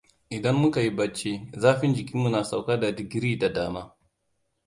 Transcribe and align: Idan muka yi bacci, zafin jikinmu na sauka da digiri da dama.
Idan 0.35 0.55
muka 0.61 0.79
yi 0.85 0.91
bacci, 0.99 1.31
zafin 1.61 1.93
jikinmu 1.93 2.29
na 2.29 2.43
sauka 2.43 2.77
da 2.81 2.91
digiri 2.91 3.39
da 3.39 3.49
dama. 3.53 3.95